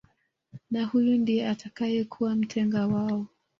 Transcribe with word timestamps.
Na 0.71 0.85
huyu 0.85 1.17
ndiye 1.17 1.49
atakayekuwa 1.49 2.35
mtenga 2.35 2.87
wao 2.87 3.25